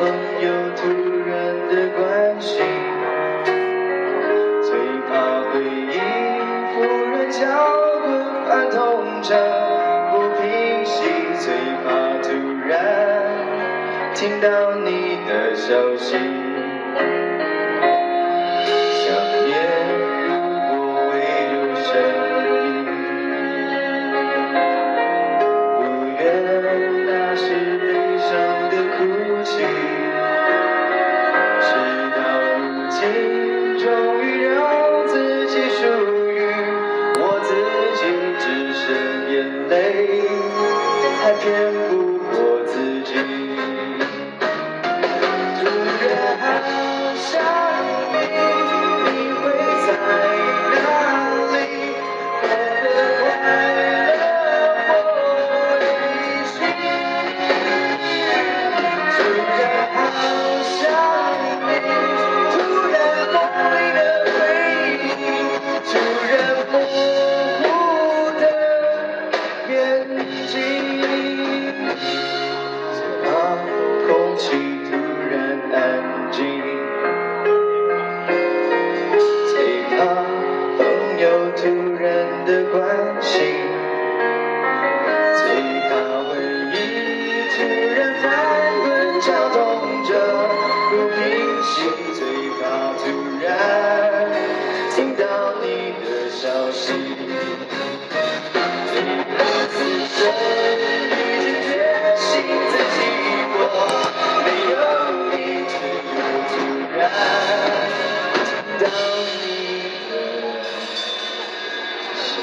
[0.00, 0.88] 朋友突
[1.28, 1.30] 然
[1.68, 2.64] 的关心，
[4.62, 4.72] 最
[5.06, 5.12] 怕
[5.52, 6.00] 回忆
[6.74, 6.80] 忽
[7.12, 7.44] 然浇
[8.00, 8.08] 滚
[8.48, 9.36] 翻痛着
[10.10, 11.04] 不平息，
[11.38, 11.52] 最
[11.84, 12.28] 怕突
[12.66, 12.72] 然
[14.14, 16.16] 听到你的消息。
[33.78, 33.84] 终
[34.22, 34.58] 于让
[35.06, 35.12] 自
[35.46, 35.82] 己属
[36.28, 36.38] 于
[37.18, 37.48] 我自
[37.98, 38.00] 己，
[38.38, 38.82] 只剩
[39.32, 39.74] 眼泪。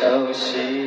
[0.08, 0.87] 熟悉。